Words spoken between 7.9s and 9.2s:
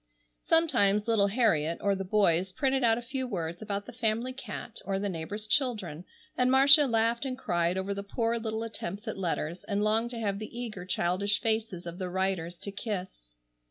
the poor little attempts at